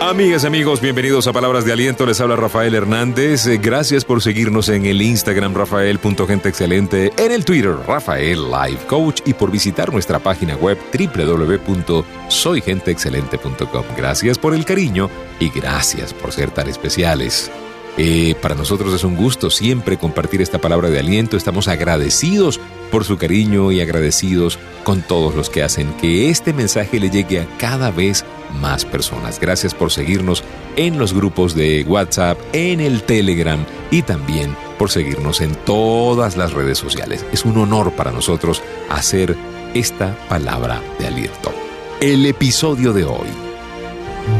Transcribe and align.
Amigas, 0.00 0.44
amigos, 0.44 0.80
bienvenidos 0.80 1.26
a 1.26 1.32
Palabras 1.32 1.64
de 1.64 1.72
Aliento. 1.72 2.06
Les 2.06 2.20
habla 2.20 2.36
Rafael 2.36 2.72
Hernández. 2.72 3.48
Eh, 3.48 3.58
gracias 3.60 4.04
por 4.04 4.22
seguirnos 4.22 4.68
en 4.68 4.86
el 4.86 5.02
Instagram 5.02 5.54
Rafael.genteexcelente, 5.54 7.10
en 7.16 7.32
el 7.32 7.44
Twitter 7.44 7.74
Rafael 7.84 8.48
Life 8.48 8.86
Coach 8.86 9.22
y 9.26 9.34
por 9.34 9.50
visitar 9.50 9.92
nuestra 9.92 10.20
página 10.20 10.54
web 10.54 10.78
www.soygenteexcelente.com. 10.96 13.84
Gracias 13.96 14.38
por 14.38 14.54
el 14.54 14.64
cariño 14.64 15.10
y 15.40 15.50
gracias 15.50 16.14
por 16.14 16.30
ser 16.30 16.52
tan 16.52 16.68
especiales. 16.68 17.50
Eh, 17.96 18.36
para 18.40 18.54
nosotros 18.54 18.94
es 18.94 19.02
un 19.02 19.16
gusto 19.16 19.50
siempre 19.50 19.98
compartir 19.98 20.40
esta 20.40 20.60
palabra 20.60 20.90
de 20.90 21.00
aliento. 21.00 21.36
Estamos 21.36 21.66
agradecidos 21.66 22.60
por 22.92 23.04
su 23.04 23.18
cariño 23.18 23.72
y 23.72 23.80
agradecidos 23.80 24.60
con 24.84 25.02
todos 25.02 25.34
los 25.34 25.50
que 25.50 25.64
hacen 25.64 25.92
que 25.94 26.30
este 26.30 26.52
mensaje 26.52 27.00
le 27.00 27.10
llegue 27.10 27.40
a 27.40 27.48
cada 27.58 27.90
vez 27.90 28.24
más 28.24 28.37
personas. 28.84 29.40
Gracias 29.40 29.74
por 29.74 29.90
seguirnos 29.90 30.42
en 30.76 30.98
los 30.98 31.12
grupos 31.12 31.54
de 31.54 31.84
WhatsApp, 31.86 32.38
en 32.52 32.80
el 32.80 33.02
Telegram 33.02 33.64
y 33.90 34.02
también 34.02 34.56
por 34.78 34.90
seguirnos 34.90 35.40
en 35.40 35.54
todas 35.54 36.36
las 36.36 36.52
redes 36.52 36.78
sociales. 36.78 37.24
Es 37.32 37.44
un 37.44 37.58
honor 37.58 37.92
para 37.92 38.12
nosotros 38.12 38.62
hacer 38.88 39.36
esta 39.74 40.16
palabra 40.28 40.80
de 40.98 41.06
aliento. 41.06 41.52
El 42.00 42.26
episodio 42.26 42.92
de 42.92 43.04
hoy. 43.04 43.28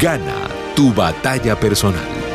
Gana 0.00 0.48
tu 0.74 0.92
batalla 0.92 1.58
personal. 1.58 2.27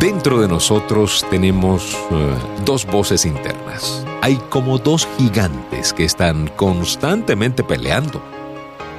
Dentro 0.00 0.40
de 0.40 0.46
nosotros 0.46 1.26
tenemos 1.28 1.92
eh, 2.12 2.34
dos 2.64 2.86
voces 2.86 3.26
internas. 3.26 4.04
Hay 4.22 4.36
como 4.48 4.78
dos 4.78 5.08
gigantes 5.18 5.92
que 5.92 6.04
están 6.04 6.46
constantemente 6.54 7.64
peleando 7.64 8.22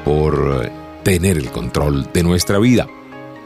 por 0.04 0.62
eh, 0.66 0.72
tener 1.04 1.38
el 1.38 1.52
control 1.52 2.12
de 2.12 2.24
nuestra 2.24 2.60
vida. 2.60 2.86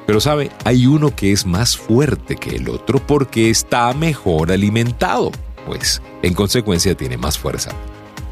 Pero 0.07 0.19
sabe, 0.19 0.49
hay 0.65 0.87
uno 0.87 1.15
que 1.15 1.31
es 1.31 1.45
más 1.45 1.77
fuerte 1.77 2.37
que 2.37 2.55
el 2.55 2.69
otro 2.69 3.05
porque 3.05 3.51
está 3.51 3.93
mejor 3.93 4.51
alimentado, 4.51 5.31
pues 5.67 6.01
en 6.23 6.33
consecuencia 6.33 6.95
tiene 6.95 7.17
más 7.17 7.38
fuerza. 7.38 7.69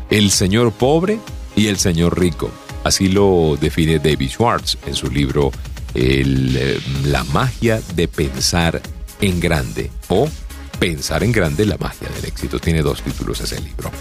El 0.09 0.31
señor 0.31 0.71
pobre 0.71 1.19
y 1.55 1.67
el 1.67 1.77
señor 1.77 2.19
rico. 2.19 2.49
Así 2.83 3.07
lo 3.07 3.55
define 3.61 3.99
David 3.99 4.31
Schwartz 4.31 4.79
en 4.87 4.95
su 4.95 5.11
libro 5.11 5.51
eh, 5.93 6.79
La 7.05 7.23
magia 7.25 7.79
de 7.95 8.07
pensar 8.07 8.81
en 9.21 9.39
grande 9.39 9.89
o 10.09 10.27
Pensar 10.81 11.23
en 11.23 11.31
grande, 11.31 11.63
la 11.67 11.77
magia 11.77 12.09
del 12.09 12.25
éxito. 12.25 12.57
Tiene 12.57 12.81
dos 12.81 13.03
títulos 13.03 13.39
ese 13.39 13.61
libro. 13.61 13.91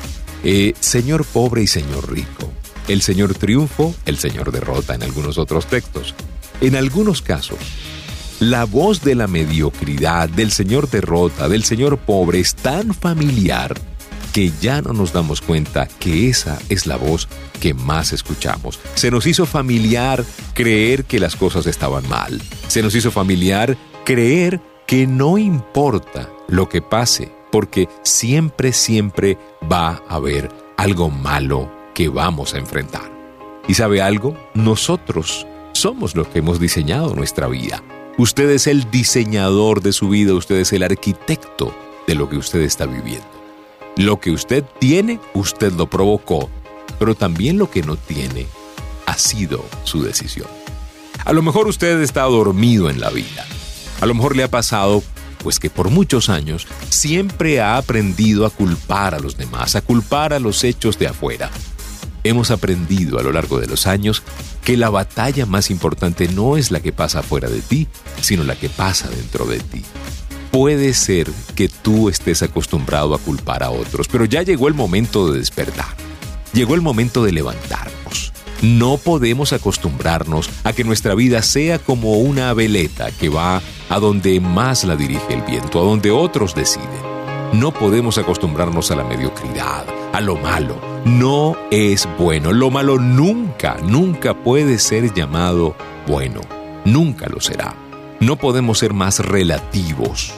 Eh, 0.42 0.72
señor 0.80 1.27
pobre 1.27 1.62
y 1.62 1.66
Señor 1.66 2.10
rico. 2.10 2.50
El 2.88 3.02
Señor 3.02 3.34
triunfo, 3.34 3.94
el 4.06 4.16
Señor 4.16 4.50
derrota 4.50 4.94
en 4.94 5.02
algunos 5.02 5.36
otros 5.36 5.66
textos. 5.66 6.14
En 6.62 6.77
algunos 6.77 7.20
casos, 7.20 7.58
la 8.40 8.64
voz 8.64 9.02
de 9.02 9.14
la 9.14 9.27
mediocridad, 9.27 10.30
del 10.30 10.52
Señor 10.52 10.88
derrota, 10.88 11.50
del 11.50 11.64
Señor 11.64 11.98
pobre 11.98 12.40
es 12.40 12.55
tan 12.55 12.94
familiar 12.94 13.78
que 14.32 14.50
ya 14.62 14.80
no 14.80 14.94
nos 14.94 15.12
damos 15.12 15.42
cuenta 15.42 15.86
que 15.86 16.30
esa 16.30 16.58
es 16.70 16.86
la 16.86 16.96
voz 16.96 17.28
que 17.60 17.74
más 17.74 18.14
escuchamos. 18.14 18.80
Se 18.94 19.10
nos 19.10 19.27
hizo 19.27 19.44
familiar 19.44 20.24
creer 20.55 21.05
que 21.05 21.20
las 21.20 21.36
cosas 21.36 21.66
estaban 21.66 22.08
mal. 22.08 22.40
Se 22.68 22.80
nos 22.80 22.94
hizo 22.94 23.10
familiar 23.10 23.77
creer 24.06 24.62
que 24.91 25.06
no 25.06 25.38
importa 25.38 26.28
lo 26.48 26.69
que 26.69 26.83
pase, 26.83 27.30
porque 27.52 27.88
siempre, 28.02 28.72
siempre 28.72 29.38
va 29.70 30.02
a 30.08 30.16
haber 30.16 30.50
algo 30.77 31.10
malo 31.10 31.70
que 31.94 32.08
vamos 32.08 32.55
a 32.55 32.58
enfrentar. 32.58 33.08
¿Y 33.68 33.74
sabe 33.74 34.02
algo? 34.02 34.36
Nosotros 34.52 35.46
somos 35.74 36.17
los 36.17 36.27
que 36.27 36.40
hemos 36.40 36.58
diseñado 36.58 37.14
nuestra 37.14 37.46
vida. 37.46 37.84
Usted 38.18 38.51
es 38.51 38.67
el 38.67 38.90
diseñador 38.90 39.80
de 39.80 39.92
su 39.92 40.08
vida, 40.08 40.34
usted 40.34 40.56
es 40.56 40.73
el 40.73 40.83
arquitecto 40.83 41.72
de 42.08 42.17
lo 42.17 42.28
que 42.28 42.39
usted 42.39 42.62
está 42.62 42.86
viviendo. 42.86 43.30
Lo 43.96 44.18
que 44.18 44.33
usted 44.33 44.64
tiene, 44.80 45.20
usted 45.34 45.70
lo 45.74 45.89
provocó, 45.89 46.51
pero 46.98 47.14
también 47.14 47.58
lo 47.58 47.70
que 47.70 47.84
no 47.84 47.95
tiene 47.95 48.48
ha 49.07 49.17
sido 49.17 49.64
su 49.84 50.02
decisión. 50.02 50.48
A 51.24 51.33
lo 51.33 51.42
mejor 51.42 51.68
usted 51.68 52.01
está 52.01 52.22
dormido 52.22 52.90
en 52.90 52.98
la 52.98 53.11
vida 53.11 53.46
a 54.00 54.06
lo 54.06 54.14
mejor 54.14 54.36
le 54.36 54.42
ha 54.42 54.50
pasado 54.50 55.02
pues 55.42 55.58
que 55.58 55.70
por 55.70 55.90
muchos 55.90 56.28
años 56.28 56.66
siempre 56.88 57.61
ha 57.61 57.77
aprendido 57.77 58.46
a 58.46 58.50
culpar 58.50 59.14
a 59.14 59.18
los 59.18 59.36
demás, 59.36 59.74
a 59.77 59.80
culpar 59.80 60.33
a 60.33 60.38
los 60.38 60.64
hechos 60.64 60.98
de 60.98 61.08
afuera. 61.08 61.50
Hemos 62.22 62.50
aprendido 62.50 63.18
a 63.18 63.22
lo 63.22 63.33
largo 63.33 63.58
de 63.58 63.66
los 63.66 63.86
años 63.86 64.22
que 64.64 64.77
la 64.77 64.90
batalla 64.90 65.46
más 65.46 65.70
importante 65.70 66.28
no 66.28 66.58
es 66.58 66.70
la 66.70 66.80
que 66.80 66.92
pasa 66.92 67.20
afuera 67.20 67.48
de 67.48 67.62
ti, 67.62 67.89
sino 68.20 68.44
la 68.44 68.56
que 68.56 68.68
pasa 68.68 69.08
dentro 69.08 69.46
de 69.46 69.60
ti. 69.60 69.83
Puede 70.50 70.92
ser 70.92 71.30
que 71.55 71.68
tú 71.68 72.08
estés 72.08 72.42
acostumbrado 72.42 73.14
a 73.14 73.18
culpar 73.18 73.62
a 73.62 73.70
otros, 73.70 74.08
pero 74.08 74.24
ya 74.27 74.42
llegó 74.42 74.68
el 74.68 74.74
momento 74.74 75.33
de 75.33 75.39
despertar. 75.39 75.96
Llegó 76.52 76.74
el 76.74 76.83
momento 76.83 77.24
de 77.24 77.33
levantarnos. 77.33 78.30
No 78.62 78.98
podemos 78.98 79.54
acostumbrarnos 79.54 80.50
a 80.64 80.72
que 80.74 80.84
nuestra 80.84 81.14
vida 81.14 81.42
sea 81.42 81.78
como 81.78 82.18
una 82.18 82.52
veleta 82.52 83.10
que 83.10 83.30
va 83.30 83.62
a 83.88 83.98
donde 83.98 84.38
más 84.40 84.84
la 84.84 84.96
dirige 84.96 85.32
el 85.32 85.42
viento, 85.42 85.80
a 85.80 85.84
donde 85.84 86.10
otros 86.10 86.54
deciden. 86.54 87.10
No 87.54 87.72
podemos 87.72 88.18
acostumbrarnos 88.18 88.90
a 88.90 88.96
la 88.96 89.04
mediocridad, 89.04 89.84
a 90.12 90.20
lo 90.20 90.36
malo. 90.36 90.76
No 91.04 91.56
es 91.70 92.06
bueno. 92.18 92.52
Lo 92.52 92.70
malo 92.70 92.98
nunca, 92.98 93.78
nunca 93.82 94.34
puede 94.34 94.78
ser 94.78 95.12
llamado 95.14 95.74
bueno. 96.06 96.42
Nunca 96.84 97.28
lo 97.28 97.40
será. 97.40 97.74
No 98.20 98.36
podemos 98.36 98.78
ser 98.78 98.92
más 98.92 99.20
relativos. 99.20 100.34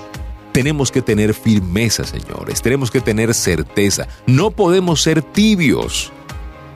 Tenemos 0.52 0.92
que 0.92 1.02
tener 1.02 1.34
firmeza, 1.34 2.04
señores. 2.04 2.62
Tenemos 2.62 2.90
que 2.90 3.00
tener 3.00 3.34
certeza. 3.34 4.06
No 4.26 4.52
podemos 4.52 5.02
ser 5.02 5.22
tibios. 5.22 6.12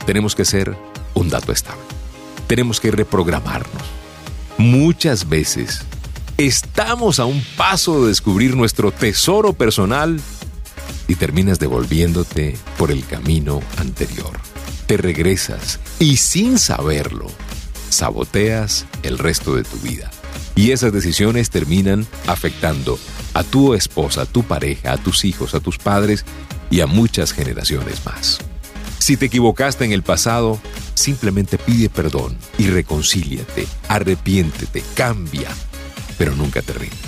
Tenemos 0.06 0.34
que 0.34 0.44
ser 0.44 0.76
un 1.16 1.28
dato 1.28 1.50
estable. 1.50 1.82
Tenemos 2.47 2.78
que 2.78 2.93
reprogramarnos. 2.93 3.82
Muchas 4.59 5.28
veces 5.28 5.81
estamos 6.38 7.19
a 7.19 7.25
un 7.25 7.43
paso 7.56 8.03
de 8.03 8.09
descubrir 8.09 8.54
nuestro 8.54 8.93
tesoro 8.93 9.53
personal 9.53 10.21
y 11.09 11.15
terminas 11.16 11.59
devolviéndote 11.59 12.56
por 12.78 12.91
el 12.91 13.05
camino 13.05 13.60
anterior. 13.78 14.38
Te 14.87 14.97
regresas 14.97 15.81
y 15.99 16.19
sin 16.19 16.59
saberlo, 16.59 17.26
saboteas 17.88 18.87
el 19.03 19.19
resto 19.19 19.56
de 19.56 19.65
tu 19.65 19.76
vida. 19.78 20.10
Y 20.55 20.71
esas 20.71 20.93
decisiones 20.93 21.50
terminan 21.50 22.06
afectando 22.26 22.99
a 23.34 23.43
tu 23.43 23.75
esposa, 23.75 24.22
a 24.22 24.26
tu 24.26 24.43
pareja, 24.43 24.93
a 24.93 24.97
tus 24.97 25.25
hijos, 25.25 25.55
a 25.55 25.60
tus 25.60 25.78
padres 25.78 26.25
y 26.71 26.81
a 26.81 26.87
muchas 26.87 27.32
generaciones 27.32 28.05
más. 28.05 28.38
Si 28.99 29.16
te 29.16 29.26
equivocaste 29.26 29.84
en 29.84 29.93
el 29.93 30.03
pasado, 30.03 30.59
simplemente 31.06 31.56
pide 31.56 31.89
perdón 31.89 32.37
y 32.59 32.67
reconcíliate, 32.67 33.65
arrepiéntete, 33.87 34.83
cambia, 34.97 35.49
pero 36.19 36.34
nunca 36.34 36.62
te 36.62 36.72
rindas. 36.72 36.99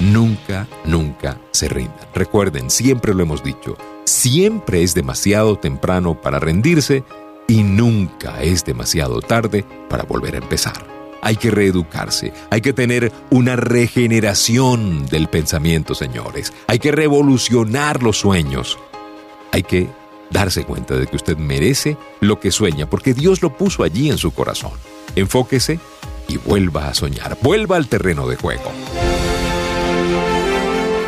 Nunca, 0.00 0.66
nunca 0.86 1.38
se 1.50 1.68
rindan. 1.68 2.08
Recuerden, 2.14 2.70
siempre 2.70 3.12
lo 3.12 3.22
hemos 3.22 3.44
dicho, 3.44 3.76
siempre 4.06 4.82
es 4.82 4.94
demasiado 4.94 5.58
temprano 5.58 6.18
para 6.18 6.38
rendirse 6.38 7.04
y 7.46 7.62
nunca 7.62 8.42
es 8.42 8.64
demasiado 8.64 9.20
tarde 9.20 9.66
para 9.90 10.04
volver 10.04 10.36
a 10.36 10.38
empezar. 10.38 10.86
Hay 11.20 11.36
que 11.36 11.50
reeducarse, 11.50 12.32
hay 12.48 12.62
que 12.62 12.72
tener 12.72 13.12
una 13.28 13.54
regeneración 13.54 15.04
del 15.08 15.28
pensamiento, 15.28 15.94
señores. 15.94 16.54
Hay 16.68 16.78
que 16.78 16.90
revolucionar 16.90 18.02
los 18.02 18.16
sueños. 18.16 18.78
Hay 19.52 19.62
que 19.62 19.88
darse 20.30 20.64
cuenta 20.64 20.96
de 20.96 21.06
que 21.06 21.16
usted 21.16 21.36
merece 21.36 21.96
lo 22.20 22.40
que 22.40 22.50
sueña, 22.50 22.88
porque 22.88 23.14
Dios 23.14 23.42
lo 23.42 23.56
puso 23.56 23.82
allí 23.82 24.10
en 24.10 24.18
su 24.18 24.32
corazón. 24.32 24.72
Enfóquese 25.16 25.80
y 26.28 26.38
vuelva 26.38 26.88
a 26.88 26.94
soñar, 26.94 27.36
vuelva 27.42 27.76
al 27.76 27.88
terreno 27.88 28.26
de 28.28 28.36
juego. 28.36 28.70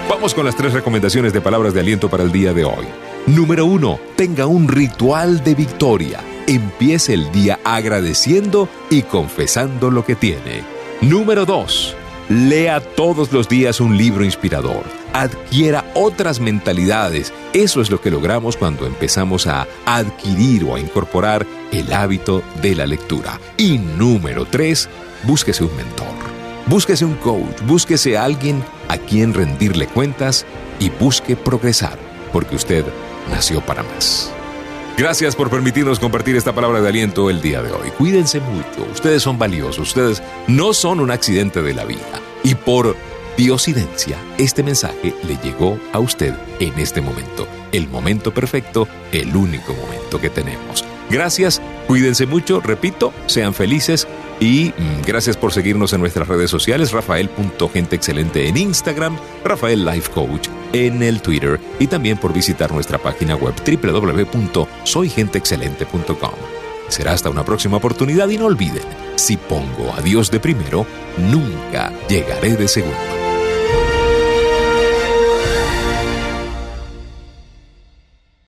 Vamos 0.08 0.34
con 0.34 0.44
las 0.44 0.56
tres 0.56 0.72
recomendaciones 0.72 1.32
de 1.32 1.40
palabras 1.40 1.74
de 1.74 1.80
aliento 1.80 2.10
para 2.10 2.22
el 2.22 2.32
día 2.32 2.52
de 2.52 2.64
hoy. 2.64 2.86
Número 3.26 3.64
uno, 3.64 3.98
tenga 4.16 4.46
un 4.46 4.68
ritual 4.68 5.42
de 5.42 5.54
victoria. 5.54 6.20
Empiece 6.46 7.14
el 7.14 7.30
día 7.32 7.60
agradeciendo 7.64 8.68
y 8.90 9.02
confesando 9.02 9.90
lo 9.90 10.04
que 10.04 10.16
tiene. 10.16 10.64
Número 11.00 11.46
dos, 11.46 11.96
Lea 12.28 12.80
todos 12.80 13.32
los 13.32 13.48
días 13.48 13.80
un 13.80 13.96
libro 13.96 14.24
inspirador. 14.24 14.84
Adquiera 15.12 15.84
otras 15.94 16.40
mentalidades. 16.40 17.32
Eso 17.52 17.80
es 17.80 17.90
lo 17.90 18.00
que 18.00 18.10
logramos 18.10 18.56
cuando 18.56 18.86
empezamos 18.86 19.46
a 19.46 19.66
adquirir 19.84 20.64
o 20.64 20.76
a 20.76 20.80
incorporar 20.80 21.46
el 21.72 21.92
hábito 21.92 22.42
de 22.62 22.74
la 22.74 22.86
lectura. 22.86 23.38
Y 23.56 23.78
número 23.78 24.44
tres, 24.46 24.88
búsquese 25.24 25.64
un 25.64 25.76
mentor. 25.76 26.06
Búsquese 26.66 27.04
un 27.04 27.16
coach. 27.16 27.60
Búsquese 27.66 28.16
a 28.16 28.24
alguien 28.24 28.62
a 28.88 28.96
quien 28.96 29.34
rendirle 29.34 29.86
cuentas 29.86 30.46
y 30.78 30.90
busque 30.90 31.36
progresar, 31.36 31.98
porque 32.32 32.56
usted 32.56 32.84
nació 33.30 33.60
para 33.60 33.82
más. 33.82 34.32
Gracias 34.96 35.34
por 35.34 35.48
permitirnos 35.48 35.98
compartir 35.98 36.36
esta 36.36 36.52
palabra 36.54 36.82
de 36.82 36.88
aliento 36.88 37.30
el 37.30 37.40
día 37.40 37.62
de 37.62 37.72
hoy. 37.72 37.90
Cuídense 37.96 38.40
mucho, 38.40 38.86
ustedes 38.92 39.22
son 39.22 39.38
valiosos, 39.38 39.78
ustedes 39.78 40.22
no 40.46 40.74
son 40.74 41.00
un 41.00 41.10
accidente 41.10 41.62
de 41.62 41.72
la 41.72 41.84
vida. 41.84 42.20
Y 42.44 42.54
por 42.54 42.94
diosidencia, 43.36 44.18
este 44.36 44.62
mensaje 44.62 45.14
le 45.26 45.36
llegó 45.42 45.78
a 45.92 45.98
usted 45.98 46.34
en 46.60 46.78
este 46.78 47.00
momento. 47.00 47.48
El 47.72 47.88
momento 47.88 48.34
perfecto, 48.34 48.86
el 49.12 49.34
único 49.34 49.72
momento 49.72 50.20
que 50.20 50.28
tenemos. 50.28 50.84
Gracias, 51.08 51.62
cuídense 51.86 52.26
mucho, 52.26 52.60
repito, 52.60 53.14
sean 53.26 53.54
felices 53.54 54.06
y 54.42 54.74
mm, 54.76 55.02
gracias 55.06 55.36
por 55.36 55.52
seguirnos 55.52 55.92
en 55.92 56.00
nuestras 56.00 56.26
redes 56.26 56.50
sociales, 56.50 56.90
rafael.genteexcelente 56.90 58.48
en 58.48 58.56
Instagram, 58.56 59.16
Rafael 59.44 59.84
Life 59.84 60.10
Coach 60.10 60.48
en 60.72 61.00
el 61.02 61.20
Twitter 61.22 61.60
y 61.78 61.86
también 61.86 62.18
por 62.18 62.32
visitar 62.32 62.72
nuestra 62.72 62.98
página 62.98 63.36
web 63.36 63.54
www.soygenteexcelente.com. 63.54 66.32
Será 66.88 67.12
hasta 67.12 67.30
una 67.30 67.44
próxima 67.44 67.76
oportunidad 67.76 68.28
y 68.30 68.38
no 68.38 68.46
olviden, 68.46 68.82
si 69.14 69.36
pongo 69.36 69.94
a 69.96 70.00
Dios 70.00 70.32
de 70.32 70.40
primero, 70.40 70.84
nunca 71.18 71.92
llegaré 72.08 72.56
de 72.56 72.66
segundo. 72.66 73.21